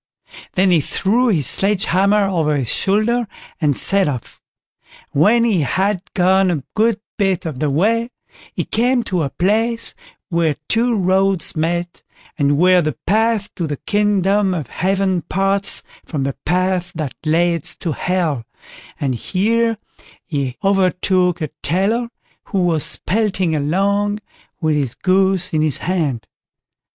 [0.53, 3.27] Then he threw his sledge hammer over his shoulder
[3.59, 4.41] and set off;
[5.13, 8.09] and when he had gone a good bit of the way,
[8.55, 9.93] he came to a place
[10.29, 12.01] where two roads met,
[12.35, 17.75] and where the path to the kingdom of Heaven parts from the path that leads
[17.75, 18.43] to Hell,
[18.99, 19.77] and here
[20.25, 22.09] he overtook a tailor,
[22.45, 24.17] who was pelting along
[24.59, 26.25] with his goose in his hand.